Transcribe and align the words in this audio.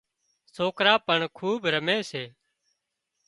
سوڪرا 0.55 0.93
پڻ 1.07 1.19
کُوٻ 1.37 1.61
رمي 1.73 1.99
سي 2.09 2.23